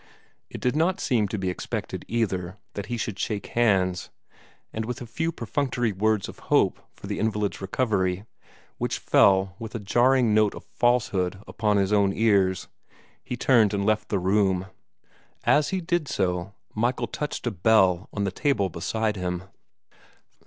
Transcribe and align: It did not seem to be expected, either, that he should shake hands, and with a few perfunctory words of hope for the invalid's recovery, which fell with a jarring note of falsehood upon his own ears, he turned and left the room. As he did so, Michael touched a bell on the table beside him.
It 0.49 0.59
did 0.61 0.75
not 0.75 0.99
seem 0.99 1.27
to 1.27 1.37
be 1.37 1.51
expected, 1.51 2.05
either, 2.07 2.57
that 2.73 2.87
he 2.87 2.97
should 2.97 3.19
shake 3.19 3.45
hands, 3.53 4.09
and 4.73 4.83
with 4.83 4.99
a 4.99 5.05
few 5.05 5.31
perfunctory 5.31 5.91
words 5.91 6.27
of 6.27 6.39
hope 6.49 6.79
for 6.95 7.05
the 7.05 7.19
invalid's 7.19 7.61
recovery, 7.61 8.25
which 8.79 8.97
fell 8.97 9.55
with 9.59 9.75
a 9.75 9.79
jarring 9.79 10.33
note 10.33 10.55
of 10.55 10.63
falsehood 10.65 11.43
upon 11.47 11.77
his 11.77 11.93
own 11.93 12.13
ears, 12.13 12.67
he 13.23 13.37
turned 13.37 13.75
and 13.75 13.85
left 13.85 14.09
the 14.09 14.17
room. 14.17 14.65
As 15.43 15.69
he 15.69 15.81
did 15.81 16.07
so, 16.07 16.55
Michael 16.73 17.05
touched 17.05 17.45
a 17.45 17.51
bell 17.51 18.09
on 18.11 18.23
the 18.23 18.31
table 18.31 18.69
beside 18.71 19.15
him. 19.17 19.43